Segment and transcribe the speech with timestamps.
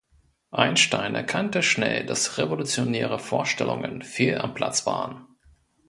[0.49, 5.27] Einstein erkannte schnell, dass revolutionäre Vorstellungen fehl am Platz waren.